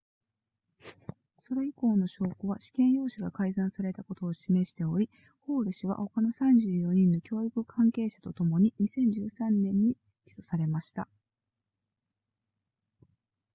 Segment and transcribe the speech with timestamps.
[1.37, 9.95] それ以降の証拠は試験用紙が改ざんされたことを示しておりホール氏は他の34人の教育関係者とともに2013年に
[10.25, 11.07] 起訴されました